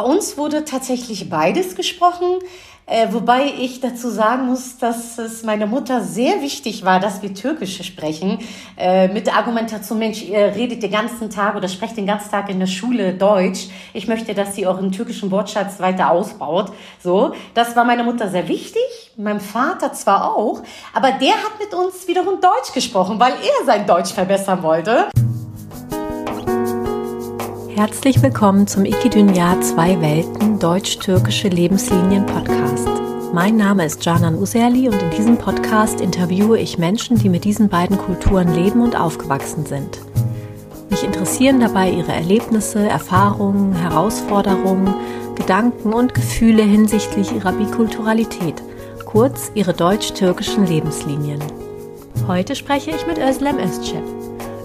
[0.00, 2.38] Bei uns wurde tatsächlich beides gesprochen.
[2.86, 7.34] Äh, wobei ich dazu sagen muss, dass es meiner Mutter sehr wichtig war, dass wir
[7.34, 8.38] Türkisch sprechen.
[8.78, 12.48] Äh, mit der Argumentation, Mensch, ihr redet den ganzen Tag oder sprecht den ganzen Tag
[12.48, 13.68] in der Schule Deutsch.
[13.92, 16.72] Ich möchte, dass sie euren türkischen Wortschatz weiter ausbaut.
[16.98, 18.82] So, das war meiner Mutter sehr wichtig.
[19.18, 20.62] Meinem Vater zwar auch,
[20.94, 25.10] aber der hat mit uns wiederum Deutsch gesprochen, weil er sein Deutsch verbessern wollte.
[27.80, 32.86] Herzlich willkommen zum Ikidünya Zwei Welten Deutsch-Türkische Lebenslinien Podcast.
[33.32, 37.70] Mein Name ist Canan Userli und in diesem Podcast interviewe ich Menschen, die mit diesen
[37.70, 39.98] beiden Kulturen leben und aufgewachsen sind.
[40.90, 44.92] Mich interessieren dabei ihre Erlebnisse, Erfahrungen, Herausforderungen,
[45.34, 48.62] Gedanken und Gefühle hinsichtlich ihrer Bikulturalität,
[49.06, 51.42] kurz ihre deutsch-türkischen Lebenslinien.
[52.28, 54.19] Heute spreche ich mit Özlem Özcep.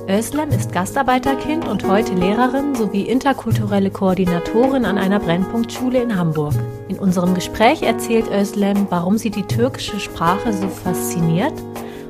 [0.08, 6.54] Özlem ist Gastarbeiterkind und heute Lehrerin sowie interkulturelle Koordinatorin an einer Brennpunktschule in Hamburg.
[6.88, 11.54] In unserem Gespräch erzählt Özlem, warum sie die türkische Sprache so fasziniert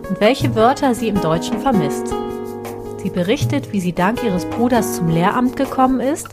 [0.10, 2.14] und welche Wörter sie im Deutschen vermisst.
[2.98, 6.28] Sie berichtet, wie sie dank ihres Bruders zum Lehramt gekommen ist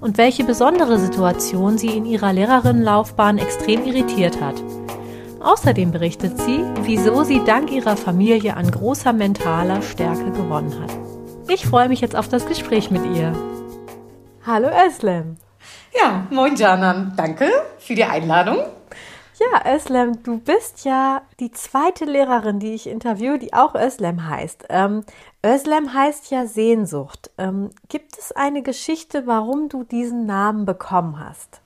[0.00, 4.62] und welche besondere Situation sie in ihrer Lehrerinnenlaufbahn extrem irritiert hat.
[5.40, 11.07] Außerdem berichtet sie, wieso sie dank ihrer Familie an großer mentaler Stärke gewonnen hat.
[11.50, 13.32] Ich freue mich jetzt auf das Gespräch mit ihr.
[14.44, 15.36] Hallo Eslem.
[15.98, 17.14] Ja, moin Janan.
[17.16, 18.58] Danke für die Einladung.
[19.38, 24.66] Ja, Eslem, du bist ja die zweite Lehrerin, die ich interviewe, die auch Özlem heißt.
[24.68, 25.04] Ähm,
[25.42, 27.30] Özlem heißt ja Sehnsucht.
[27.38, 31.62] Ähm, gibt es eine Geschichte, warum du diesen Namen bekommen hast?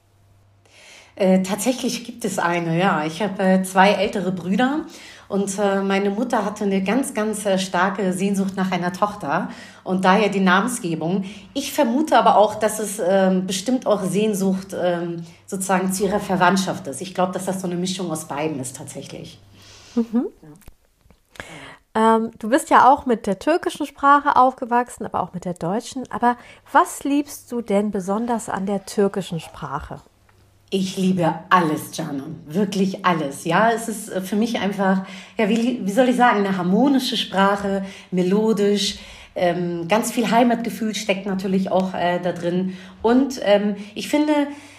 [1.17, 3.05] Äh, tatsächlich gibt es eine, ja.
[3.05, 4.87] Ich habe äh, zwei ältere Brüder
[5.33, 9.49] und äh, meine Mutter hatte eine ganz, ganz äh, starke Sehnsucht nach einer Tochter
[9.83, 11.25] und daher die Namensgebung.
[11.55, 16.87] Ich vermute aber auch, dass es ähm, bestimmt auch Sehnsucht ähm, sozusagen zu ihrer Verwandtschaft
[16.87, 17.01] ist.
[17.01, 19.41] Ich glaube, dass das so eine Mischung aus beiden ist tatsächlich.
[19.95, 20.27] Mhm.
[21.95, 22.17] Ja.
[22.17, 26.05] Ähm, du bist ja auch mit der türkischen Sprache aufgewachsen, aber auch mit der deutschen.
[26.13, 26.37] Aber
[26.73, 30.03] was liebst du denn besonders an der türkischen Sprache?
[30.75, 32.37] Ich liebe alles, Janon.
[32.47, 33.45] Wirklich alles.
[33.45, 35.05] Ja, es ist äh, für mich einfach,
[35.37, 38.97] ja, wie, wie soll ich sagen, eine harmonische Sprache, melodisch.
[39.35, 42.73] Ähm, ganz viel Heimatgefühl steckt natürlich auch äh, da drin.
[43.03, 44.33] Und ähm, ich finde,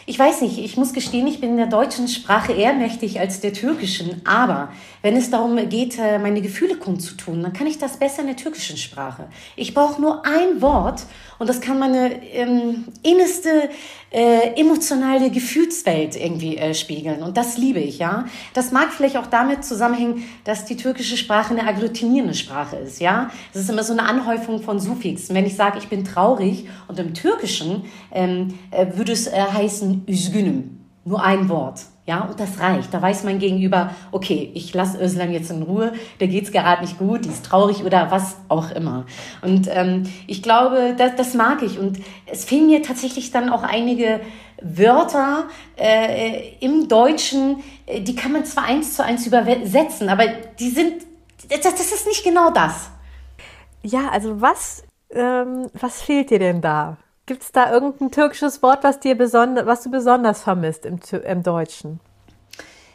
[0.06, 3.40] ich weiß nicht, ich muss gestehen, ich bin in der deutschen Sprache eher mächtig als
[3.40, 4.22] der türkischen.
[4.26, 4.70] Aber
[5.02, 8.36] wenn es darum geht, äh, meine Gefühle kundzutun, dann kann ich das besser in der
[8.36, 9.28] türkischen Sprache.
[9.56, 11.06] Ich brauche nur ein Wort
[11.40, 13.70] und das kann meine ähm, innerste
[14.12, 17.24] äh, emotionale Gefühlswelt irgendwie äh, spiegeln.
[17.24, 18.26] Und das liebe ich, ja.
[18.54, 23.32] Das mag vielleicht auch damit zusammenhängen, dass die türkische Sprache eine agglutinierende Sprache ist, ja.
[23.54, 25.36] Es ist immer so eine Anhäufung von Suffixen.
[25.36, 29.32] Wenn ich sage, ich bin traurig und im Türkischen ähm, äh, würde es äh,
[29.94, 30.80] heißen üzgünüm.
[31.06, 31.82] Nur ein Wort.
[32.06, 32.94] Ja, und das reicht.
[32.94, 36.98] Da weiß mein Gegenüber, okay, ich lasse Özlem jetzt in Ruhe, der geht's gerade nicht
[36.98, 39.06] gut, die ist traurig oder was auch immer.
[39.42, 41.80] Und ähm, ich glaube, das, das mag ich.
[41.80, 44.20] Und es fehlen mir tatsächlich dann auch einige
[44.62, 50.28] Wörter äh, im Deutschen, äh, die kann man zwar eins zu eins übersetzen, aber
[50.60, 51.04] die sind,
[51.50, 52.92] das, das ist nicht genau das.
[53.82, 56.98] Ja, also was, ähm, was fehlt dir denn da?
[57.26, 61.44] Gibt es da irgendein türkisches Wort, was, dir besonders, was du besonders vermisst im, im
[61.44, 62.02] Deutschen?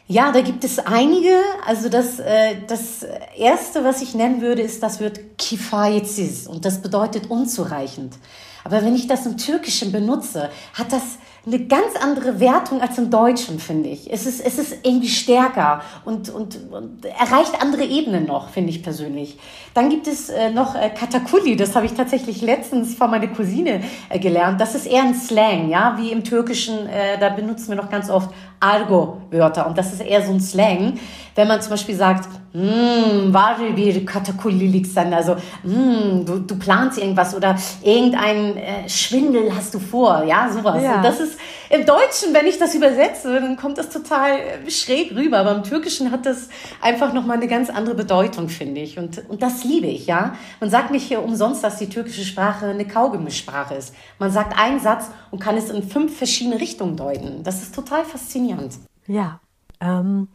[0.05, 1.39] Ja, da gibt es einige.
[1.65, 6.81] Also das, äh, das erste, was ich nennen würde, ist das Wort kifayetsiz und das
[6.81, 8.15] bedeutet unzureichend.
[8.63, 13.09] Aber wenn ich das im Türkischen benutze, hat das eine ganz andere Wertung als im
[13.09, 14.11] Deutschen, finde ich.
[14.11, 18.83] Es ist, es ist irgendwie stärker und, und, und erreicht andere Ebenen noch, finde ich
[18.83, 19.37] persönlich.
[19.73, 23.81] Dann gibt es äh, noch äh, Katakuli, das habe ich tatsächlich letztens von meiner Cousine
[24.09, 24.59] äh, gelernt.
[24.59, 28.09] Das ist eher ein Slang, ja, wie im Türkischen, äh, da benutzen wir noch ganz
[28.09, 30.99] oft Argo-Wörter und das ist eher so ein Slang.
[31.35, 36.97] Wenn man zum Beispiel sagt, hm, war bir Katakullilik sein, also hm, du, du planst
[36.97, 40.83] irgendwas oder irgendein äh, Schwindel hast du vor, ja, sowas.
[40.83, 40.97] Ja.
[40.97, 41.37] Und das ist
[41.69, 44.39] im Deutschen, wenn ich das übersetze, dann kommt das total
[44.69, 46.49] schräg rüber, aber im Türkischen hat das
[46.81, 48.97] einfach nochmal eine ganz andere Bedeutung, finde ich.
[48.97, 50.35] Und, und das liebe ich, ja.
[50.59, 53.93] Man sagt nicht hier umsonst, dass die türkische Sprache eine Kaugummisprache ist.
[54.17, 57.43] Man sagt einen Satz und kann es in fünf verschiedene Richtungen deuten.
[57.43, 58.75] Das ist total faszinierend.
[59.07, 59.39] Ja.
[59.81, 60.27] Ähm,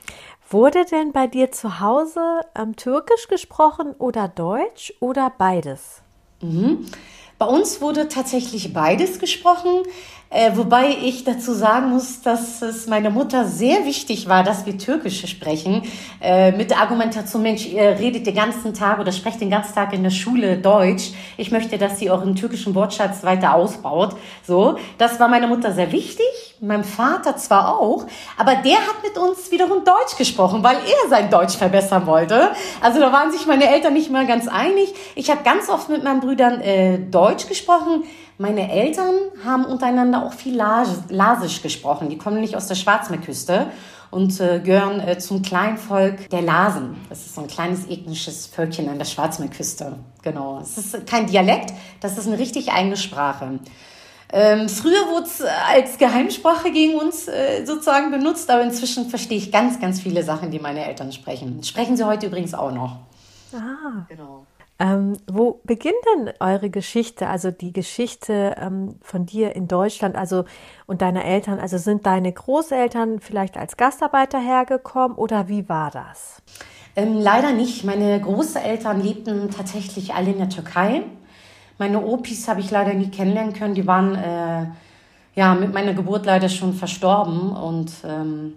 [0.50, 6.02] Wurde denn bei dir zu Hause ähm, Türkisch gesprochen oder Deutsch oder beides?
[6.42, 6.86] Mhm.
[7.38, 9.82] Bei uns wurde tatsächlich beides gesprochen.
[10.30, 14.76] Äh, wobei ich dazu sagen muss, dass es meiner Mutter sehr wichtig war, dass wir
[14.76, 15.82] Türkisch sprechen.
[16.20, 19.92] Äh, mit der Argumentation, Mensch, ihr redet den ganzen Tag oder sprecht den ganzen Tag
[19.92, 21.12] in der Schule Deutsch.
[21.36, 24.16] Ich möchte, dass sie euren türkischen Wortschatz weiter ausbaut.
[24.44, 26.26] So, das war meiner Mutter sehr wichtig.
[26.60, 28.06] Meinem Vater zwar auch,
[28.36, 32.50] aber der hat mit uns wiederum Deutsch gesprochen, weil er sein Deutsch verbessern wollte.
[32.80, 34.94] Also da waren sich meine Eltern nicht mal ganz einig.
[35.14, 38.04] Ich habe ganz oft mit meinen Brüdern äh, Deutsch gesprochen.
[38.36, 39.14] Meine Eltern
[39.44, 42.08] haben untereinander auch viel Lasisch gesprochen.
[42.08, 43.68] Die kommen nicht aus der Schwarzmeerküste
[44.10, 46.96] und äh, gehören äh, zum Kleinvolk der Lasen.
[47.08, 49.98] Das ist so ein kleines ethnisches Völkchen an der Schwarzmeerküste.
[50.22, 50.60] Genau.
[50.60, 53.60] Es ist kein Dialekt, das ist eine richtig eigene Sprache.
[54.32, 59.38] Ähm, früher wurde es äh, als Geheimsprache gegen uns äh, sozusagen benutzt, aber inzwischen verstehe
[59.38, 61.62] ich ganz, ganz viele Sachen, die meine Eltern sprechen.
[61.62, 62.98] Sprechen sie heute übrigens auch noch.
[63.52, 64.44] Ah, genau.
[64.80, 70.44] Ähm, wo beginnt denn eure Geschichte, also die Geschichte ähm, von dir in Deutschland, also
[70.86, 71.60] und deiner Eltern?
[71.60, 76.42] Also sind deine Großeltern vielleicht als Gastarbeiter hergekommen oder wie war das?
[76.96, 77.84] Ähm, leider nicht.
[77.84, 81.04] Meine Großeltern lebten tatsächlich alle in der Türkei.
[81.78, 83.74] Meine Opis habe ich leider nie kennenlernen können.
[83.74, 84.66] Die waren äh,
[85.34, 88.54] ja mit meiner Geburt leider schon verstorben und ähm,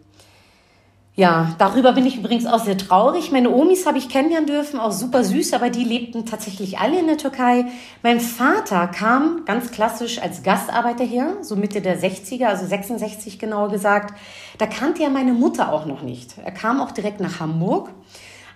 [1.19, 3.31] ja, darüber bin ich übrigens auch sehr traurig.
[3.31, 7.07] Meine Omis habe ich kennenlernen dürfen, auch super süß, aber die lebten tatsächlich alle in
[7.07, 7.65] der Türkei.
[8.03, 13.69] Mein Vater kam ganz klassisch als Gastarbeiter her, so Mitte der 60er, also 66 genauer
[13.69, 14.13] gesagt.
[14.59, 16.35] Da kannte er meine Mutter auch noch nicht.
[16.37, 17.89] Er kam auch direkt nach Hamburg.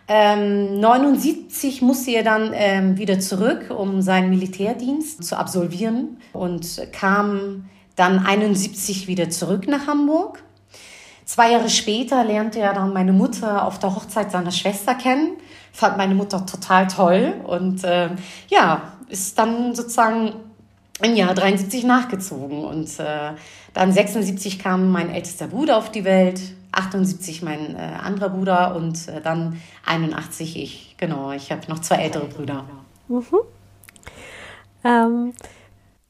[0.07, 7.65] Ähm, 79 musste er dann ähm, wieder zurück, um seinen Militärdienst zu absolvieren und kam
[7.95, 10.43] dann 71 wieder zurück nach Hamburg.
[11.25, 15.37] Zwei Jahre später lernte er dann meine Mutter auf der Hochzeit seiner Schwester kennen.
[15.71, 18.09] Fand meine Mutter total toll und äh,
[18.49, 20.33] ja, ist dann sozusagen
[21.01, 22.63] im Jahr 73 nachgezogen.
[22.63, 23.31] Und äh,
[23.73, 26.41] dann 76 kam mein ältester Bruder auf die Welt,
[26.71, 30.95] 78 mein äh, anderer Bruder und äh, dann 81 ich.
[30.97, 32.65] Genau, ich habe noch zwei ältere Brüder.
[33.07, 33.23] Mhm.
[34.83, 35.33] Ähm,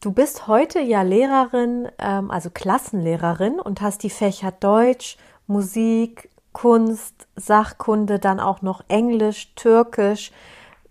[0.01, 5.15] Du bist heute ja Lehrerin, ähm, also Klassenlehrerin und hast die Fächer Deutsch,
[5.45, 10.31] Musik, Kunst, Sachkunde, dann auch noch Englisch, Türkisch.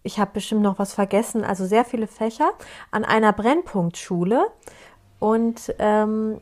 [0.04, 2.52] Ich habe bestimmt noch was vergessen, also sehr viele Fächer
[2.92, 4.46] an einer Brennpunktschule.
[5.18, 6.40] Und ähm,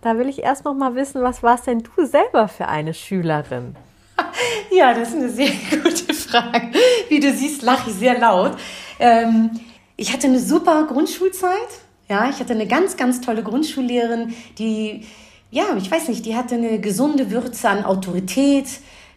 [0.00, 3.76] da will ich erst noch mal wissen, was warst denn du selber für eine Schülerin?
[4.72, 6.70] Ja, das ist eine sehr gute Frage.
[7.08, 8.56] Wie du siehst, lache ich sehr laut.
[8.98, 9.50] Ähm,
[9.96, 11.80] ich hatte eine super Grundschulzeit
[12.10, 15.06] ja, ich hatte eine ganz, ganz tolle Grundschullehrerin, die,
[15.52, 18.66] ja, ich weiß nicht, die hatte eine gesunde Würze an Autorität,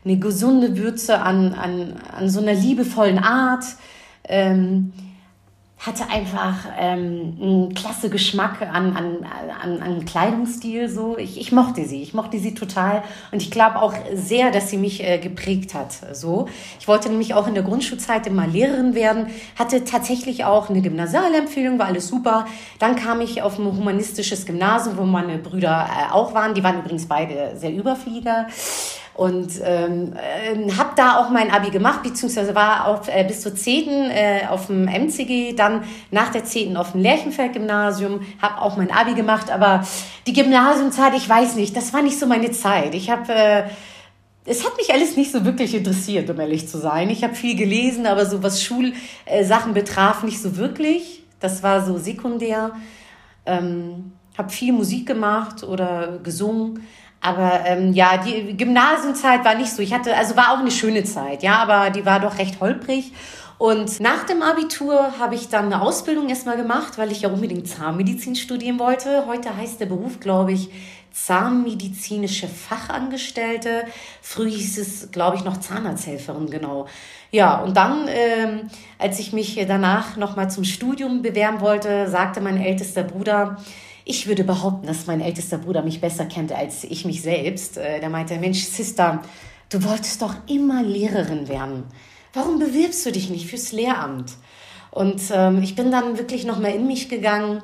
[0.06, 3.66] eine gesunde Würze an, an, an so einer liebevollen Art.
[4.26, 4.94] Ähm,
[5.86, 9.26] hatte einfach ähm, einen klasse Geschmack an, an,
[9.62, 10.88] an, an Kleidungsstil.
[10.88, 11.18] So.
[11.18, 13.04] Ich, ich mochte sie, ich mochte sie total
[13.34, 15.92] und ich glaube auch sehr, dass sie mich äh, geprägt hat.
[16.14, 16.48] So.
[16.80, 19.28] Ich wollte nämlich auch in der Grundschulzeit immer Lehrerin werden,
[19.60, 22.46] hatte tatsächlich auch eine Gymnasialempfehlung, war alles super.
[22.80, 26.54] Dann kam ich auf ein humanistisches Gymnasium, wo meine Brüder äh, auch waren.
[26.54, 28.48] Die waren übrigens beide sehr Überflieger
[29.14, 33.56] und ähm, äh, habe da auch mein Abi gemacht, beziehungsweise war auf, äh, bis zur
[33.56, 34.10] 10.
[34.10, 36.78] Äh, auf dem MCG, dann nach der 10.
[36.78, 39.86] auf dem Lerchenfeld-Gymnasium, habe auch mein Abi gemacht, aber
[40.26, 42.96] die Gymnasiumzeit, ich weiß nicht, das war nicht so meine Zeit.
[42.96, 43.34] Ich habe...
[43.34, 43.64] Äh,
[44.46, 47.10] es hat mich alles nicht so wirklich interessiert, um ehrlich zu sein.
[47.10, 51.24] Ich habe viel gelesen, aber so was Schulsachen betraf, nicht so wirklich.
[51.40, 52.72] Das war so sekundär.
[53.46, 56.86] Ähm, habe viel Musik gemacht oder gesungen.
[57.24, 59.82] Aber ähm, ja, die Gymnasiumzeit war nicht so.
[59.82, 63.14] Ich hatte, also war auch eine schöne Zeit, ja, aber die war doch recht holprig.
[63.58, 67.66] Und nach dem Abitur habe ich dann eine Ausbildung erstmal gemacht, weil ich ja unbedingt
[67.70, 69.26] Zahnmedizin studieren wollte.
[69.26, 70.70] Heute heißt der Beruf, glaube ich,
[71.14, 73.86] Zahnmedizinische Fachangestellte.
[74.22, 76.88] Früh hieß es, glaube ich, noch Zahnarzthelferin, genau.
[77.32, 82.58] Ja, und dann, ähm, als ich mich danach nochmal zum Studium bewerben wollte, sagte mein
[82.58, 83.58] ältester Bruder,
[84.06, 87.78] ich würde behaupten, dass mein ältester Bruder mich besser kennt als ich mich selbst.
[87.78, 89.22] Äh, der meinte, Mensch, Sister,
[89.70, 91.84] du wolltest doch immer Lehrerin werden.
[92.34, 94.34] Warum bewirbst du dich nicht fürs Lehramt?
[94.92, 97.62] Und ähm, ich bin dann wirklich nochmal in mich gegangen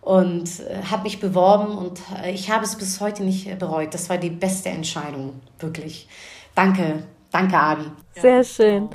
[0.00, 3.94] und äh, habe mich beworben und äh, ich habe es bis heute nicht bereut.
[3.94, 6.08] Das war die beste Entscheidung, wirklich.
[6.54, 7.84] Danke, danke, Abi.
[8.14, 8.88] Sehr schön.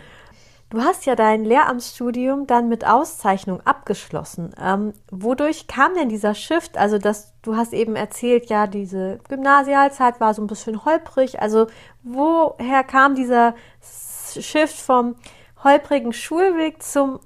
[0.74, 4.56] Du hast ja dein Lehramtsstudium dann mit Auszeichnung abgeschlossen.
[4.60, 6.80] Ähm, wodurch kam denn dieser Shift?
[6.80, 11.40] Also, dass du hast eben erzählt, ja, diese Gymnasialzeit war so ein bisschen holprig.
[11.40, 11.68] Also,
[12.02, 13.54] woher kam dieser
[14.40, 15.14] Shift vom
[15.64, 17.20] holprigen Schulweg zum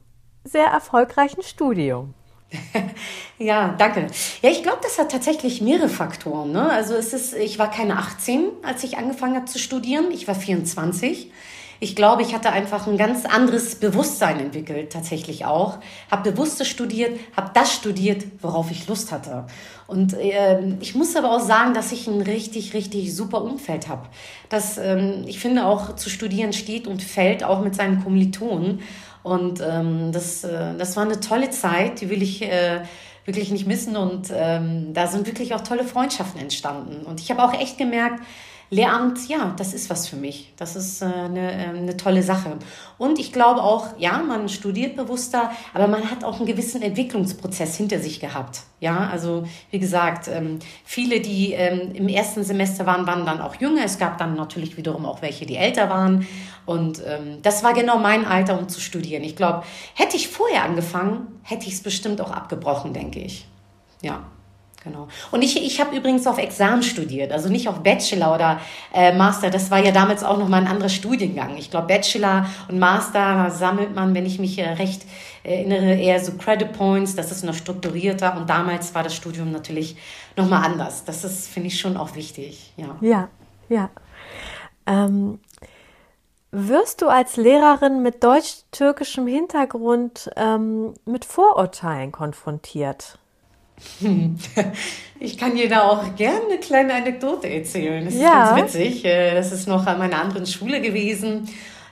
[0.44, 2.16] sehr erfolgreichen Studium?
[3.38, 4.08] ja, danke.
[4.42, 6.52] Ja, ich glaube, das hat tatsächlich mehrere Faktoren.
[6.52, 6.70] Ne?
[6.70, 10.12] Also es ist, ich war keine 18, als ich angefangen habe zu studieren.
[10.12, 11.32] Ich war 24.
[11.80, 15.78] Ich glaube, ich hatte einfach ein ganz anderes Bewusstsein entwickelt, tatsächlich auch.
[16.10, 19.46] Habe bewusster studiert, habe das studiert, worauf ich Lust hatte.
[19.86, 24.08] Und äh, ich muss aber auch sagen, dass ich ein richtig, richtig super Umfeld habe.
[24.50, 28.82] Das, ähm, ich finde auch, zu studieren steht und fällt auch mit seinen Kommilitonen.
[29.24, 32.82] Und ähm, das, äh, das war eine tolle Zeit, die will ich äh,
[33.26, 33.96] wirklich nicht missen.
[33.96, 37.06] Und ähm, da sind wirklich auch tolle Freundschaften entstanden.
[37.06, 38.22] Und ich habe auch echt gemerkt,
[38.70, 40.54] Lehramt, ja, das ist was für mich.
[40.58, 42.58] Das ist äh, eine, äh, eine tolle Sache.
[42.98, 47.78] Und ich glaube auch, ja, man studiert bewusster, aber man hat auch einen gewissen Entwicklungsprozess
[47.78, 48.62] hinter sich gehabt.
[48.82, 53.56] Ja, also wie gesagt, ähm, viele, die ähm, im ersten Semester waren, waren dann auch
[53.56, 53.86] jünger.
[53.86, 56.28] Es gab dann natürlich wiederum auch welche, die älter waren.
[56.66, 59.24] Und ähm, das war genau mein Alter, um zu studieren.
[59.24, 63.48] Ich glaube, hätte ich vorher angefangen, hätte ich es bestimmt auch abgebrochen, denke ich.
[64.02, 64.26] Ja.
[64.88, 65.08] Genau.
[65.32, 68.60] Und ich, ich habe übrigens auf Examen studiert, also nicht auf Bachelor oder
[68.94, 69.50] äh, Master.
[69.50, 71.58] Das war ja damals auch noch mal ein anderer Studiengang.
[71.58, 75.04] Ich glaube, Bachelor und Master sammelt man, wenn ich mich äh, recht
[75.44, 77.16] erinnere, eher so Credit Points.
[77.16, 78.38] Das ist noch strukturierter.
[78.38, 79.98] Und damals war das Studium natürlich
[80.36, 81.04] noch mal anders.
[81.04, 82.74] Das ist, finde ich, schon auch wichtig.
[82.78, 83.28] Ja, ja.
[83.68, 83.90] ja.
[84.86, 85.40] Ähm,
[86.52, 93.20] wirst du als Lehrerin mit deutsch-türkischem Hintergrund ähm, mit Vorurteilen konfrontiert?
[95.20, 98.06] Ich kann dir da auch gerne eine kleine Anekdote erzählen.
[98.06, 98.56] Das ist ja.
[98.56, 99.04] ganz witzig.
[99.04, 101.50] Äh, das ist noch an meiner anderen Schule gewesen.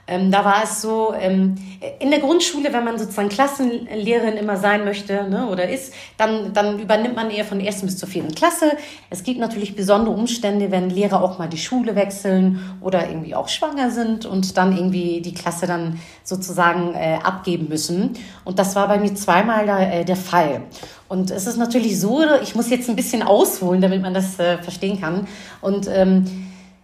[0.08, 1.56] Ähm, da war es so, ähm,
[1.98, 6.78] in der Grundschule, wenn man sozusagen Klassenlehrerin immer sein möchte ne, oder ist, dann, dann
[6.78, 8.72] übernimmt man eher von der ersten bis zur vierten Klasse.
[9.10, 13.48] Es gibt natürlich besondere Umstände, wenn Lehrer auch mal die Schule wechseln oder irgendwie auch
[13.48, 18.14] schwanger sind und dann irgendwie die Klasse dann sozusagen äh, abgeben müssen.
[18.44, 20.62] Und das war bei mir zweimal da, äh, der Fall.
[21.08, 24.58] Und es ist natürlich so, ich muss jetzt ein bisschen ausholen, damit man das äh,
[24.58, 25.26] verstehen kann.
[25.60, 26.24] Und ähm,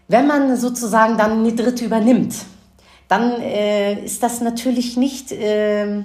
[0.08, 2.34] wenn man sozusagen dann eine dritte übernimmt,
[3.12, 6.02] dann äh, ist das natürlich nicht äh,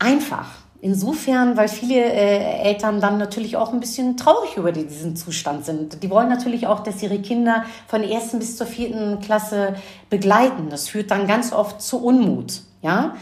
[0.00, 0.48] einfach.
[0.80, 6.02] Insofern, weil viele äh, Eltern dann natürlich auch ein bisschen traurig über diesen Zustand sind.
[6.02, 9.76] Die wollen natürlich auch, dass ihre Kinder von der ersten bis zur vierten Klasse
[10.10, 10.70] begleiten.
[10.70, 12.62] Das führt dann ganz oft zu Unmut.
[12.82, 13.14] Ja,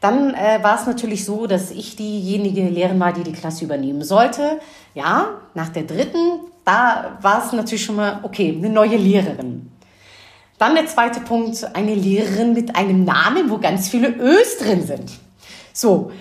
[0.00, 4.04] dann äh, war es natürlich so, dass ich diejenige Lehrerin war, die die Klasse übernehmen
[4.04, 4.60] sollte.
[4.94, 9.72] Ja, nach der dritten, da war es natürlich schon mal okay, eine neue Lehrerin.
[10.60, 15.10] Dann der zweite Punkt, eine Lehrerin mit einem Namen, wo ganz viele Ös drin sind.
[15.72, 16.12] So,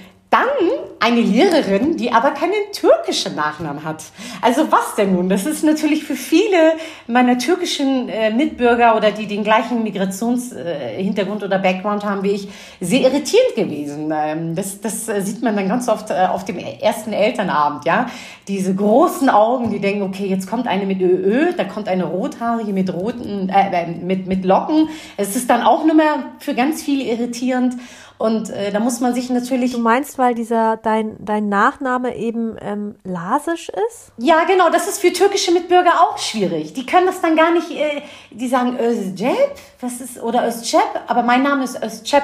[0.99, 4.03] eine Lehrerin, die aber keinen türkischen Nachnamen hat.
[4.41, 5.29] Also was denn nun?
[5.29, 6.73] Das ist natürlich für viele
[7.07, 12.49] meiner türkischen äh, Mitbürger oder die den gleichen Migrationshintergrund äh, oder Background haben wie ich,
[12.81, 14.13] sehr irritierend gewesen.
[14.13, 18.07] Ähm, das, das äh, sieht man dann ganz oft äh, auf dem ersten Elternabend, ja.
[18.47, 22.73] Diese großen Augen, die denken, okay, jetzt kommt eine mit ÖÖ, da kommt eine rothaarige
[22.73, 24.89] mit roten, äh, äh, mit, mit Locken.
[25.17, 27.75] Es ist dann auch nur mehr für ganz viele irritierend.
[28.19, 29.71] Und äh, da muss man sich natürlich.
[29.71, 34.11] Du meinst, weil dieser dein, dein Nachname eben ähm, Lasisch ist?
[34.17, 34.69] Ja, genau.
[34.69, 36.73] Das ist für türkische Mitbürger auch schwierig.
[36.73, 37.71] Die können das dann gar nicht.
[37.71, 42.23] Äh, die sagen Özcep, was ist oder Özcep, aber mein Name ist Özcep.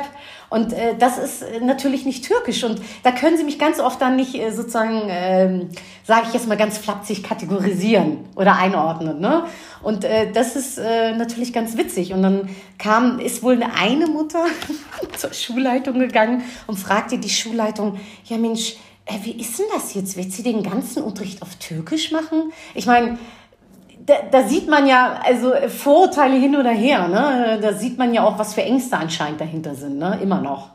[0.50, 2.64] Und äh, das ist äh, natürlich nicht türkisch.
[2.64, 5.66] Und da können Sie mich ganz oft dann nicht äh, sozusagen, äh,
[6.04, 9.20] sage ich jetzt mal ganz flapsig, kategorisieren oder einordnen.
[9.20, 9.46] Ne?
[9.82, 12.14] Und äh, das ist äh, natürlich ganz witzig.
[12.14, 14.46] Und dann kam, ist wohl eine Mutter
[15.18, 18.76] zur Schulleitung gegangen und fragte die Schulleitung, ja Mensch,
[19.06, 20.18] äh, wie ist denn das jetzt?
[20.18, 22.52] Wird sie den ganzen Unterricht auf Türkisch machen?
[22.74, 23.18] Ich meine,
[24.06, 27.60] da, da sieht man ja, also Vorurteile hin oder her, ne?
[27.62, 30.20] Da sieht man ja auch, was für Ängste anscheinend dahinter sind, ne?
[30.22, 30.70] Immer noch.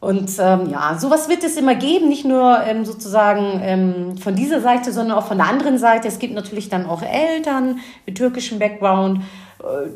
[0.00, 4.60] Und ähm, ja, sowas wird es immer geben, nicht nur ähm, sozusagen ähm, von dieser
[4.60, 6.08] Seite, sondern auch von der anderen Seite.
[6.08, 9.22] Es gibt natürlich dann auch Eltern mit türkischem Background,
[9.60, 9.88] äh,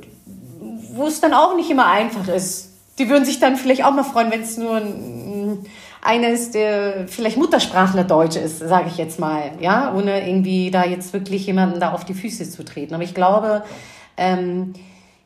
[0.95, 2.73] wo es dann auch nicht immer einfach ist.
[2.99, 5.67] Die würden sich dann vielleicht auch mal freuen, wenn es nur ein,
[6.03, 10.85] einer ist, der vielleicht Muttersprachler Deutsch ist, sage ich jetzt mal, ja, ohne irgendwie da
[10.85, 12.95] jetzt wirklich jemanden da auf die Füße zu treten.
[12.95, 13.65] Aber ich glaube,
[14.17, 14.75] ähm,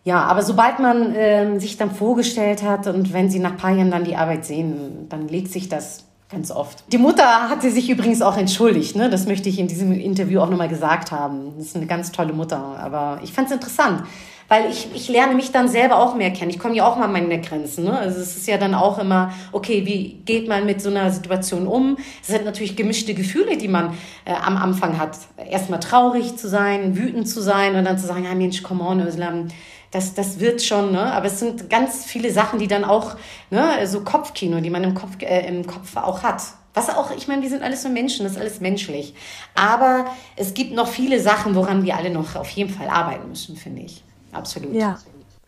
[0.04, 3.90] ja, aber sobald man ähm, sich dann vorgestellt hat und wenn sie nach paar Jahren
[3.90, 6.82] dann die Arbeit sehen, dann legt sich das ganz oft.
[6.90, 9.10] Die Mutter hatte sich übrigens auch entschuldigt, ne?
[9.10, 11.52] das möchte ich in diesem Interview auch nochmal gesagt haben.
[11.56, 14.02] Das ist eine ganz tolle Mutter, aber ich fand es interessant,
[14.48, 16.50] weil ich, ich lerne mich dann selber auch mehr kennen.
[16.50, 17.84] Ich komme ja auch mal meine Grenzen.
[17.84, 17.96] Ne?
[17.96, 21.66] Also es ist ja dann auch immer, okay, wie geht man mit so einer Situation
[21.66, 21.96] um?
[22.22, 25.16] Es sind natürlich gemischte Gefühle, die man äh, am Anfang hat.
[25.36, 29.00] Erstmal traurig zu sein, wütend zu sein und dann zu sagen, ja Mensch, come on,
[29.00, 29.48] Islam,
[29.92, 31.00] das, das wird schon, ne?
[31.00, 33.16] aber es sind ganz viele Sachen, die dann auch,
[33.50, 36.42] ne, so Kopfkino, die man im Kopf, äh, im Kopf auch hat.
[36.74, 39.14] Was auch, ich meine, wir sind alles nur Menschen, das ist alles menschlich.
[39.54, 40.06] Aber
[40.36, 43.82] es gibt noch viele Sachen, woran wir alle noch auf jeden Fall arbeiten müssen, finde
[43.82, 44.02] ich.
[44.32, 44.72] Absolut.
[44.72, 44.98] Ja,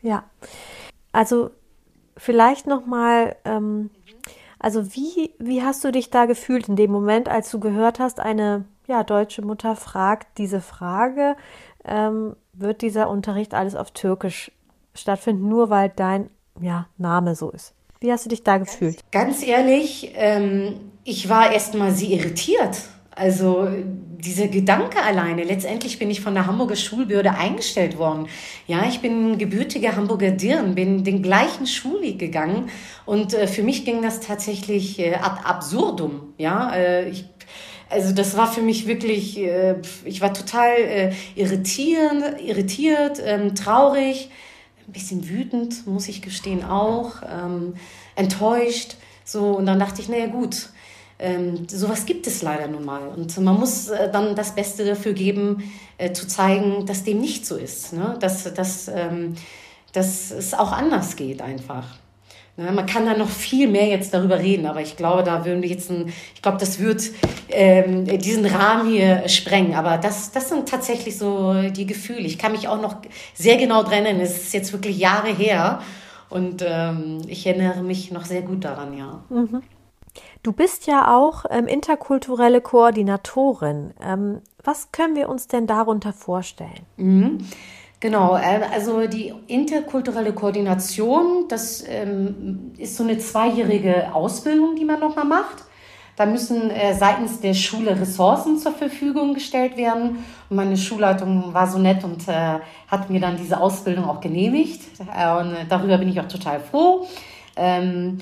[0.02, 0.24] ja.
[1.12, 1.50] Also
[2.18, 3.88] vielleicht noch mal, ähm,
[4.58, 8.20] also wie, wie hast du dich da gefühlt in dem Moment, als du gehört hast,
[8.20, 11.36] eine ja, deutsche Mutter fragt diese Frage,
[11.86, 14.50] ähm, wird dieser Unterricht alles auf Türkisch
[14.94, 16.30] stattfinden, nur weil dein
[16.60, 17.74] ja, Name so ist?
[18.00, 19.00] Wie hast du dich da gefühlt?
[19.10, 22.76] Ganz ehrlich, ähm, ich war erstmal sie irritiert.
[23.16, 23.68] Also
[24.24, 28.26] dieser Gedanke alleine, letztendlich bin ich von der Hamburger Schulbehörde eingestellt worden.
[28.66, 32.70] Ja, ich bin gebürtiger Hamburger Dirn, bin den gleichen Schulweg gegangen
[33.06, 36.34] und äh, für mich ging das tatsächlich äh, ad absurdum.
[36.38, 37.26] Ja, äh, ich
[37.94, 44.30] also das war für mich wirklich, äh, ich war total äh, irritiert, irritiert ähm, traurig,
[44.86, 47.74] ein bisschen wütend, muss ich gestehen, auch, ähm,
[48.16, 48.96] enttäuscht.
[49.24, 50.68] So, und dann dachte ich, naja gut,
[51.18, 53.06] ähm, sowas gibt es leider nun mal.
[53.08, 57.46] Und man muss äh, dann das Beste dafür geben, äh, zu zeigen, dass dem nicht
[57.46, 57.92] so ist.
[57.92, 58.16] Ne?
[58.20, 59.36] Dass, dass, ähm,
[59.92, 61.86] dass es auch anders geht einfach.
[62.56, 65.60] Ne, man kann da noch viel mehr jetzt darüber reden, aber ich glaube, da würden
[65.62, 67.02] wir jetzt, ein, ich glaube, das wird
[67.48, 69.74] ähm, diesen Rahmen hier sprengen.
[69.74, 72.20] Aber das, das sind tatsächlich so die Gefühle.
[72.20, 72.96] Ich kann mich auch noch
[73.34, 74.20] sehr genau trennen.
[74.20, 75.80] Es ist jetzt wirklich Jahre her
[76.30, 79.24] und ähm, ich erinnere mich noch sehr gut daran, ja.
[79.30, 79.62] Mhm.
[80.44, 83.94] Du bist ja auch ähm, interkulturelle Koordinatorin.
[84.00, 86.86] Ähm, was können wir uns denn darunter vorstellen?
[86.96, 87.38] Mhm.
[88.04, 95.00] Genau, äh, also die interkulturelle Koordination, das ähm, ist so eine zweijährige Ausbildung, die man
[95.00, 95.64] nochmal macht.
[96.14, 100.22] Da müssen äh, seitens der Schule Ressourcen zur Verfügung gestellt werden.
[100.50, 102.58] Und meine Schulleitung war so nett und äh,
[102.88, 104.82] hat mir dann diese Ausbildung auch genehmigt.
[105.00, 107.06] Und darüber bin ich auch total froh.
[107.56, 108.18] Ähm,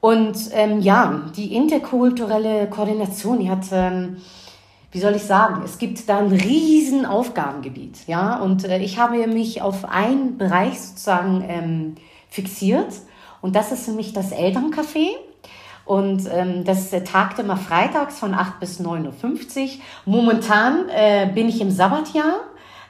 [0.00, 3.64] und ähm, ja, die interkulturelle Koordination, die hat
[4.96, 9.26] wie soll ich sagen, es gibt da ein riesen Aufgabengebiet, ja, und äh, ich habe
[9.26, 11.96] mich auf einen Bereich sozusagen ähm,
[12.30, 12.88] fixiert
[13.42, 15.08] und das ist mich das Elterncafé.
[15.84, 19.70] Und ähm, das tagt immer freitags von 8 bis 9.50 Uhr.
[20.06, 22.40] Momentan äh, bin ich im Sabbatjahr,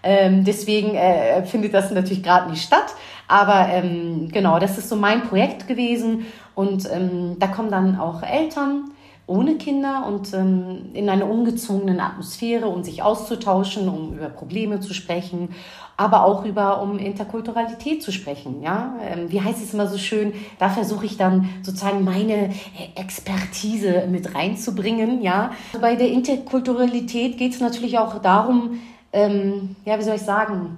[0.05, 2.95] ähm, deswegen äh, findet das natürlich gerade nicht statt.
[3.27, 6.27] Aber ähm, genau, das ist so mein Projekt gewesen.
[6.55, 8.93] Und ähm, da kommen dann auch Eltern
[9.27, 14.95] ohne Kinder und ähm, in einer ungezwungenen Atmosphäre, um sich auszutauschen, um über Probleme zu
[14.95, 15.49] sprechen,
[15.97, 18.63] aber auch über um Interkulturalität zu sprechen.
[18.63, 20.33] Ja, ähm, wie heißt es immer so schön?
[20.59, 22.53] Da versuche ich dann sozusagen meine äh,
[22.95, 25.23] Expertise mit reinzubringen.
[25.23, 28.79] Ja, bei der Interkulturalität geht es natürlich auch darum,
[29.13, 30.77] ähm, ja, wie soll ich sagen?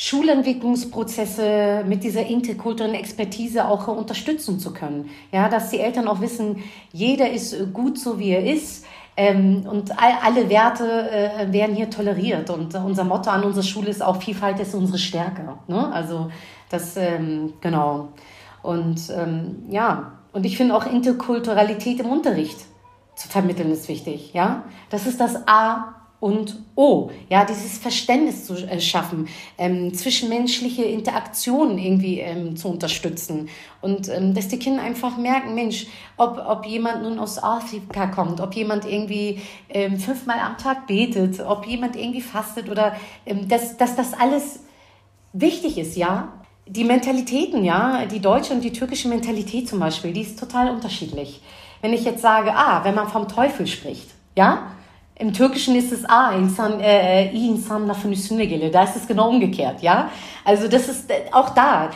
[0.00, 5.10] Schulentwicklungsprozesse mit dieser interkulturellen Expertise auch unterstützen zu können.
[5.32, 8.86] Ja, dass die Eltern auch wissen, jeder ist gut so, wie er ist.
[9.16, 12.48] Ähm, und all, alle Werte äh, werden hier toleriert.
[12.48, 15.58] Und unser Motto an unserer Schule ist auch, Vielfalt ist unsere Stärke.
[15.66, 15.92] Ne?
[15.92, 16.30] Also
[16.70, 18.10] das, ähm, genau.
[18.62, 22.60] Und ähm, ja, und ich finde auch Interkulturalität im Unterricht
[23.16, 24.32] zu vermitteln ist wichtig.
[24.32, 27.10] Ja, das ist das A und O.
[27.28, 33.48] Ja, dieses Verständnis zu äh, schaffen, ähm, zwischenmenschliche Interaktionen irgendwie ähm, zu unterstützen
[33.80, 38.40] und ähm, dass die Kinder einfach merken, Mensch, ob, ob jemand nun aus Afrika kommt,
[38.40, 43.76] ob jemand irgendwie ähm, fünfmal am Tag betet, ob jemand irgendwie fastet oder ähm, dass,
[43.76, 44.60] dass das alles
[45.32, 46.32] wichtig ist, ja.
[46.66, 51.40] Die Mentalitäten, ja, die deutsche und die türkische Mentalität zum Beispiel, die ist total unterschiedlich.
[51.80, 54.72] Wenn ich jetzt sage, ah, wenn man vom Teufel spricht, ja,
[55.18, 58.72] im Türkischen ist es A, insan, äh, iyi insan lafın üstüne gelir.
[58.72, 60.10] Da ist es genau umgekehrt, ja.
[60.44, 61.90] Also das ist äh, auch da.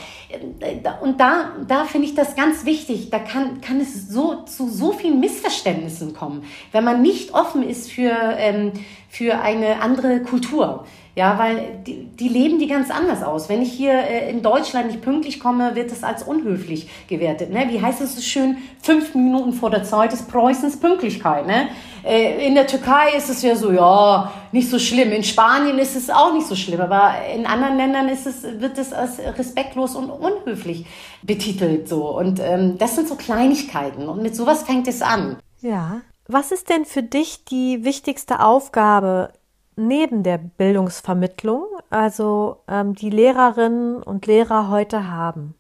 [1.00, 3.10] Und da, da finde ich das ganz wichtig.
[3.10, 7.92] Da kann, kann es so zu so vielen Missverständnissen kommen, wenn man nicht offen ist
[7.92, 8.72] für, ähm,
[9.08, 10.84] für eine andere Kultur.
[11.14, 13.50] Ja, weil die, die leben die ganz anders aus.
[13.50, 17.52] Wenn ich hier äh, in Deutschland nicht pünktlich komme, wird das als unhöflich gewertet.
[17.52, 17.66] Ne?
[17.68, 18.56] Wie heißt es so schön?
[18.80, 21.46] Fünf Minuten vor der Zeit ist Preußens Pünktlichkeit.
[21.46, 21.68] Ne?
[22.04, 25.12] Äh, in der Türkei ist es ja so, ja, nicht so schlimm.
[25.12, 26.80] In Spanien ist es auch nicht so schlimm.
[26.80, 30.86] Aber in anderen Ländern ist es, wird es als respektlos und unhöflich
[31.22, 31.88] betitelt.
[31.88, 32.16] So.
[32.16, 34.08] Und ähm, das sind so Kleinigkeiten.
[34.08, 35.36] Und mit sowas fängt es an.
[35.60, 36.00] Ja.
[36.28, 39.32] Was ist denn für dich die wichtigste Aufgabe
[39.76, 45.54] neben der Bildungsvermittlung, also ähm, die Lehrerinnen und Lehrer heute haben?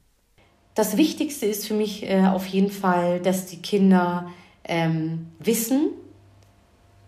[0.74, 4.28] Das Wichtigste ist für mich äh, auf jeden Fall, dass die Kinder
[4.64, 5.90] ähm, wissen,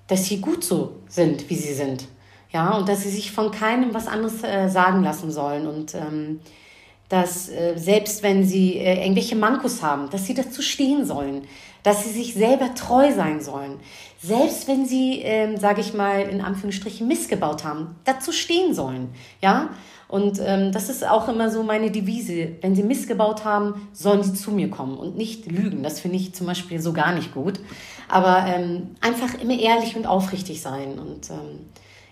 [0.07, 2.07] dass sie gut so sind, wie sie sind.
[2.53, 5.67] Ja, und dass sie sich von keinem was anderes äh, sagen lassen sollen.
[5.67, 6.41] Und ähm,
[7.09, 11.43] dass äh, selbst wenn sie äh, irgendwelche Mankos haben, dass sie dazu stehen sollen,
[11.83, 13.79] dass sie sich selber treu sein sollen.
[14.27, 19.11] Selbst wenn sie, ähm, sage ich mal, in Anführungsstrichen missgebaut haben, dazu stehen sollen.
[19.43, 19.69] Ja,
[20.09, 22.53] und ähm, das ist auch immer so meine Devise.
[22.63, 25.83] Wenn sie missgebaut haben, sollen sie zu mir kommen und nicht lügen.
[25.83, 27.61] Das finde ich zum Beispiel so gar nicht gut.
[28.09, 30.99] Aber ähm, einfach immer ehrlich und aufrichtig sein.
[30.99, 31.67] Und ähm,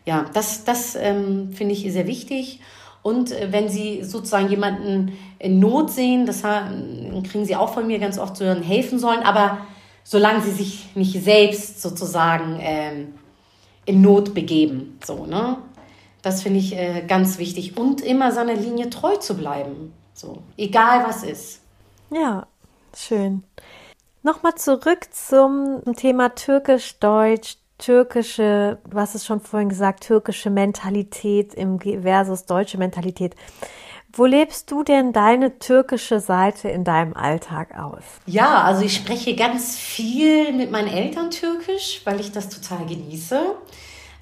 [0.04, 2.60] ja, das, das ähm, finde ich sehr wichtig.
[3.02, 7.98] Und äh, wenn Sie sozusagen jemanden in Not sehen, das kriegen Sie auch von mir
[7.98, 9.58] ganz oft zu hören, helfen sollen, aber
[10.04, 13.14] solange Sie sich nicht selbst sozusagen ähm,
[13.84, 14.98] in Not begeben.
[15.04, 15.58] So, ne?
[16.22, 17.76] Das finde ich äh, ganz wichtig.
[17.76, 19.92] Und immer seiner Linie treu zu bleiben.
[20.14, 21.60] So, egal was ist.
[22.10, 22.46] Ja,
[22.96, 23.42] schön.
[24.22, 32.44] Nochmal zurück zum Thema Türkisch-Deutsch, türkische, hast es schon vorhin gesagt, türkische Mentalität im versus
[32.44, 33.34] deutsche Mentalität.
[34.14, 38.02] Wo lebst du denn deine türkische Seite in deinem Alltag aus?
[38.26, 43.40] Ja, also ich spreche ganz viel mit meinen Eltern türkisch, weil ich das total genieße.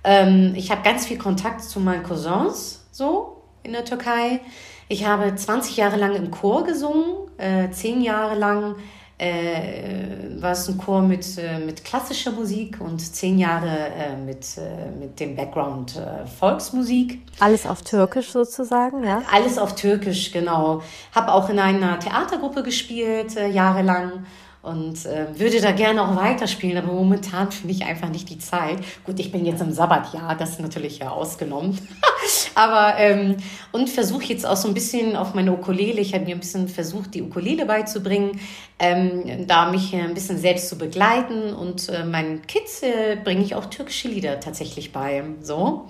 [0.05, 4.40] Ähm, ich habe ganz viel Kontakt zu meinen Cousins so in der Türkei.
[4.88, 8.76] Ich habe 20 Jahre lang im Chor gesungen, äh, 10 Jahre lang
[9.20, 14.46] äh, war es ein Chor mit, äh, mit klassischer Musik und zehn Jahre äh, mit,
[14.56, 17.20] äh, mit dem Background äh, Volksmusik.
[17.38, 19.22] Alles auf Türkisch sozusagen, ja?
[19.30, 20.83] Alles auf Türkisch, genau.
[21.14, 24.24] Habe auch in einer Theatergruppe gespielt, äh, jahrelang
[24.62, 28.78] und äh, würde da gerne auch weiterspielen, aber momentan finde ich einfach nicht die Zeit.
[29.04, 31.78] Gut, ich bin jetzt im Sabbatjahr, das ist natürlich ja ausgenommen.
[32.54, 33.36] aber ähm,
[33.72, 36.68] und versuche jetzt auch so ein bisschen auf meine Ukulele, ich habe mir ein bisschen
[36.68, 38.38] versucht, die Ukulele beizubringen,
[38.78, 43.54] ähm, da mich ein bisschen selbst zu begleiten und äh, meinen Kids äh, bringe ich
[43.54, 45.24] auch türkische Lieder tatsächlich bei.
[45.40, 45.86] So,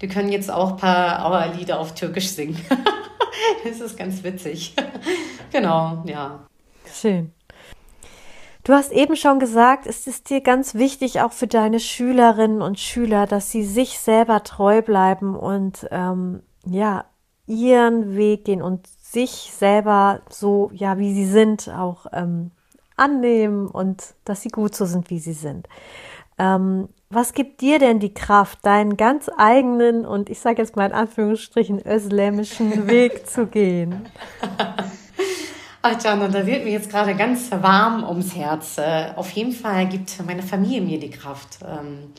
[0.00, 2.58] die können jetzt auch ein paar Auerlieder auf Türkisch singen.
[3.64, 4.74] das ist ganz witzig.
[5.52, 6.46] genau, ja.
[6.90, 7.32] Schön.
[8.64, 12.80] Du hast eben schon gesagt, es ist dir ganz wichtig, auch für deine Schülerinnen und
[12.80, 17.04] Schüler, dass sie sich selber treu bleiben und ähm, ja,
[17.46, 22.52] ihren Weg gehen und sich selber so, ja, wie sie sind, auch ähm,
[22.96, 25.68] annehmen und dass sie gut so sind, wie sie sind.
[26.38, 30.86] Ähm, was gibt dir denn die Kraft, deinen ganz eigenen und ich sage jetzt mal
[30.86, 34.06] in Anführungsstrichen öslämischen Weg zu gehen?
[35.86, 38.78] Ach, Jana, da wird mir jetzt gerade ganz warm ums Herz.
[38.78, 41.58] Äh, auf jeden Fall gibt meine Familie mir die Kraft.
[41.62, 42.14] Ähm,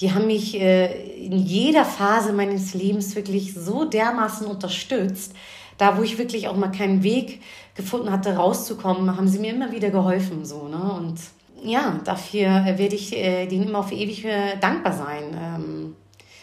[0.00, 5.32] die haben mich äh, in jeder Phase meines Lebens wirklich so dermaßen unterstützt.
[5.76, 7.40] Da, wo ich wirklich auch mal keinen Weg
[7.76, 10.44] gefunden hatte, rauszukommen, haben sie mir immer wieder geholfen.
[10.44, 10.92] So, ne?
[10.92, 11.20] Und
[11.62, 14.26] ja, dafür werde ich äh, denen immer auf ewig
[14.60, 15.22] dankbar sein.
[15.40, 15.96] Ähm,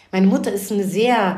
[0.10, 1.38] meine Mutter ist eine sehr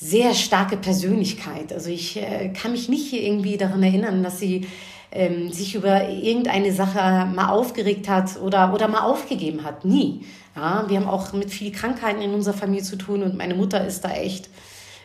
[0.00, 1.72] sehr starke Persönlichkeit.
[1.72, 4.66] Also ich äh, kann mich nicht irgendwie daran erinnern, dass sie
[5.10, 9.84] ähm, sich über irgendeine Sache mal aufgeregt hat oder, oder mal aufgegeben hat.
[9.84, 10.24] Nie.
[10.54, 13.84] Ja, wir haben auch mit vielen Krankheiten in unserer Familie zu tun und meine Mutter
[13.86, 14.48] ist da echt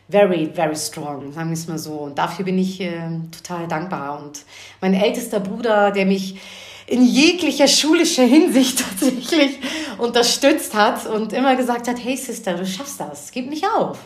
[0.09, 1.93] very, very strong, sagen wir es mal so.
[1.93, 2.91] Und dafür bin ich äh,
[3.31, 4.21] total dankbar.
[4.23, 4.43] Und
[4.81, 6.37] mein ältester Bruder, der mich
[6.85, 9.59] in jeglicher schulischer Hinsicht tatsächlich
[9.97, 13.97] unterstützt hat und immer gesagt hat, hey Sister, du schaffst das, gib nicht auf.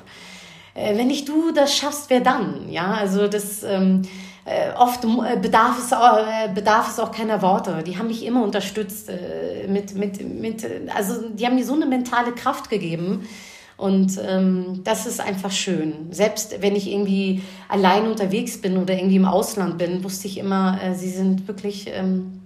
[0.77, 2.69] Äh, wenn nicht du das schaffst, wer dann?
[2.69, 4.03] Ja, also das ähm,
[4.45, 6.19] äh, oft äh, bedarf es, auch,
[6.53, 7.83] bedarf es auch keiner Worte.
[7.85, 11.87] Die haben mich immer unterstützt äh, mit, mit, mit, also die haben mir so eine
[11.87, 13.27] mentale Kraft gegeben.
[13.75, 16.07] Und ähm, das ist einfach schön.
[16.11, 20.79] Selbst wenn ich irgendwie allein unterwegs bin oder irgendwie im Ausland bin, wusste ich immer,
[20.81, 22.41] äh, sie sind wirklich, ähm,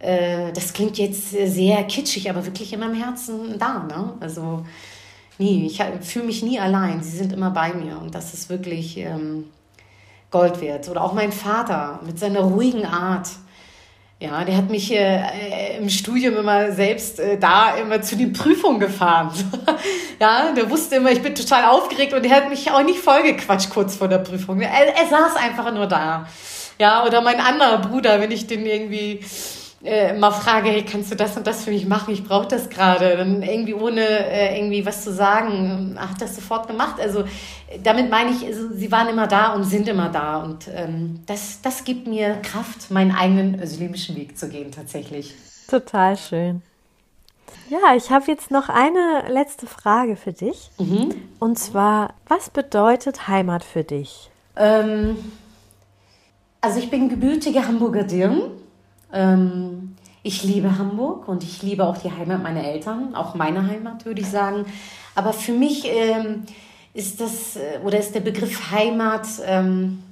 [0.00, 3.84] äh, das klingt jetzt sehr kitschig, aber wirklich in meinem Herzen da.
[3.84, 4.12] Ne?
[4.20, 4.64] Also
[5.38, 5.66] Nie.
[5.66, 7.02] Ich fühle mich nie allein.
[7.02, 9.46] Sie sind immer bei mir und das ist wirklich ähm,
[10.30, 10.88] Gold wert.
[10.88, 13.28] Oder auch mein Vater mit seiner ruhigen Art.
[14.20, 18.78] Ja, der hat mich äh, im Studium immer selbst äh, da immer zu den Prüfungen
[18.78, 19.30] gefahren.
[20.20, 23.70] ja, der wusste immer, ich bin total aufgeregt und der hat mich auch nicht vollgequatscht
[23.70, 24.60] kurz vor der Prüfung.
[24.60, 26.26] Er, er saß einfach nur da.
[26.78, 29.20] Ja, oder mein anderer Bruder, wenn ich den irgendwie
[29.84, 32.14] äh, mal frage, hey, kannst du das und das für mich machen?
[32.14, 33.16] Ich brauche das gerade.
[33.16, 36.98] Dann irgendwie ohne äh, irgendwie was zu sagen, hat das sofort gemacht.
[37.00, 37.24] Also
[37.82, 40.38] damit meine ich, also, sie waren immer da und sind immer da.
[40.42, 45.34] Und ähm, das, das gibt mir Kraft, meinen eigenen muslimischen Weg zu gehen tatsächlich.
[45.68, 46.62] Total schön.
[47.68, 50.70] Ja, ich habe jetzt noch eine letzte Frage für dich.
[50.78, 51.14] Mhm.
[51.38, 54.30] Und zwar, was bedeutet Heimat für dich?
[54.56, 55.16] Ähm,
[56.60, 58.63] also ich bin gebürtige Hamburger Dirn
[59.12, 64.06] ähm, ich liebe Hamburg und ich liebe auch die Heimat meiner Eltern, auch meine Heimat,
[64.06, 64.64] würde ich sagen.
[65.14, 66.44] Aber für mich ähm,
[66.94, 70.02] ist das äh, oder ist der Begriff Heimat ähm,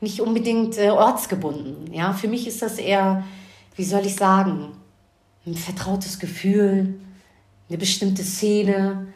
[0.00, 1.92] nicht unbedingt äh, ortsgebunden.
[1.92, 3.24] Ja, für mich ist das eher,
[3.76, 4.72] wie soll ich sagen,
[5.46, 6.94] ein vertrautes Gefühl,
[7.68, 9.08] eine bestimmte Szene,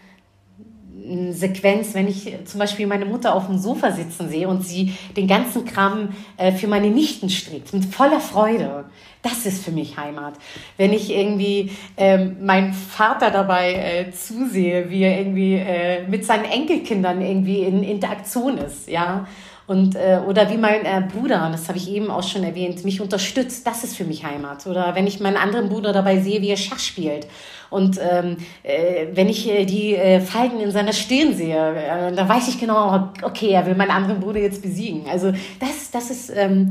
[1.32, 5.26] Sequenz, wenn ich zum Beispiel meine Mutter auf dem Sofa sitzen sehe und sie den
[5.26, 8.84] ganzen Kram äh, für meine Nichten strickt, mit voller Freude.
[9.22, 10.34] Das ist für mich Heimat.
[10.76, 16.44] Wenn ich irgendwie ähm, meinen Vater dabei äh, zusehe, wie er irgendwie äh, mit seinen
[16.44, 19.26] Enkelkindern irgendwie in Interaktion ist, ja,
[19.66, 23.00] und, äh, oder wie mein äh, Bruder, das habe ich eben auch schon erwähnt, mich
[23.00, 24.64] unterstützt, das ist für mich Heimat.
[24.66, 27.26] Oder wenn ich meinen anderen Bruder dabei sehe, wie er Schach spielt.
[27.70, 32.29] Und ähm, äh, wenn ich äh, die äh, Falten in seiner Stirn sehe, äh, dann
[32.29, 35.09] weiß ich genau, okay, er will meinen anderen Bruder jetzt besiegen.
[35.11, 36.70] Also das, das ist ähm,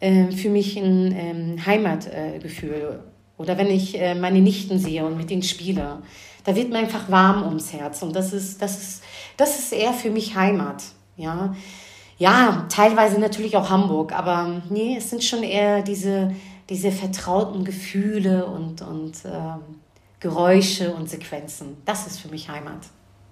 [0.00, 3.00] äh, für mich ein ähm, Heimatgefühl.
[3.36, 5.98] Oder wenn ich äh, meine Nichten sehe und mit ihnen spiele,
[6.44, 8.02] da wird mir einfach warm ums Herz.
[8.02, 9.02] Und das ist, das ist,
[9.36, 10.82] das ist eher für mich Heimat.
[11.16, 11.54] Ja,
[12.20, 16.34] ja, teilweise natürlich auch Hamburg, aber nee, es sind schon eher diese,
[16.68, 19.80] diese vertrauten Gefühle und, und ähm,
[20.20, 21.78] Geräusche und Sequenzen.
[21.86, 22.80] Das ist für mich Heimat.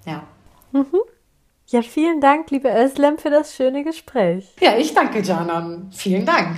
[0.06, 0.24] Ja.
[0.72, 1.00] Mhm.
[1.66, 4.48] Ja, vielen Dank, liebe Özlem, für das schöne Gespräch.
[4.60, 5.90] Ja, ich danke, Janan.
[5.92, 6.56] Vielen Dank.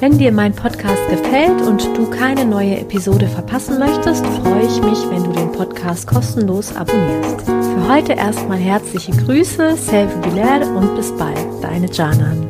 [0.00, 4.98] Wenn dir mein Podcast gefällt und du keine neue Episode verpassen möchtest, freue ich mich,
[5.10, 7.42] wenn du den Podcast kostenlos abonnierst.
[7.42, 12.48] Für heute erstmal herzliche Grüße, Selvi Bilal und bis bald, deine Janan.